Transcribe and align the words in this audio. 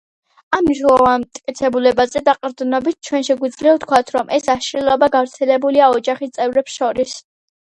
ამ 0.57 0.61
მნიშვნელოვან 0.67 1.25
მტკიცებულებებზე 1.25 2.21
დაყრდნობით 2.29 2.97
ჩვენ 3.09 3.27
შეგვიძლია 3.29 3.75
ვთქვათ, 3.77 4.09
რომ 4.17 4.33
ეს 4.39 4.49
აშლილობა 4.55 5.11
გავრცელებულია 5.17 5.91
ოჯახის 5.99 6.35
წევრებს 6.41 6.81
შორის. 6.81 7.15